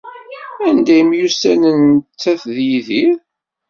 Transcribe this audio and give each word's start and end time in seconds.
Anda 0.67 0.95
i 1.01 1.03
myussanen 1.07 1.79
nettat 1.93 2.41
d 2.55 2.57
Yidir? 2.67 3.15